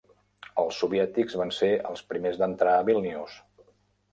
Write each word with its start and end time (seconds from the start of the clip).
Els 0.61 0.77
soviètics 0.83 1.35
van 1.41 1.53
ser 1.57 1.69
els 1.91 2.03
primers 2.15 2.41
d'entrar 2.41 2.75
a 2.79 2.89
Vílnius. 2.89 3.37